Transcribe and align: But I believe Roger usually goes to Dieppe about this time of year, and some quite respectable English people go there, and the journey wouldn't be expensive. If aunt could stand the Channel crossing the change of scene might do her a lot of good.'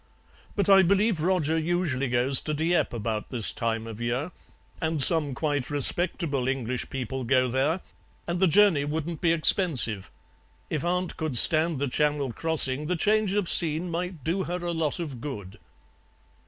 But 0.55 0.67
I 0.67 0.81
believe 0.81 1.21
Roger 1.21 1.59
usually 1.59 2.07
goes 2.07 2.39
to 2.39 2.55
Dieppe 2.55 2.97
about 2.97 3.29
this 3.29 3.51
time 3.51 3.85
of 3.85 4.01
year, 4.01 4.31
and 4.81 4.99
some 4.99 5.35
quite 5.35 5.69
respectable 5.69 6.47
English 6.47 6.89
people 6.89 7.23
go 7.23 7.47
there, 7.47 7.81
and 8.27 8.39
the 8.39 8.47
journey 8.47 8.83
wouldn't 8.83 9.21
be 9.21 9.31
expensive. 9.31 10.09
If 10.71 10.83
aunt 10.83 11.17
could 11.17 11.37
stand 11.37 11.77
the 11.77 11.87
Channel 11.87 12.31
crossing 12.33 12.87
the 12.87 12.95
change 12.95 13.33
of 13.33 13.47
scene 13.47 13.91
might 13.91 14.23
do 14.23 14.45
her 14.45 14.65
a 14.65 14.71
lot 14.71 14.97
of 14.97 15.21
good.' 15.21 15.59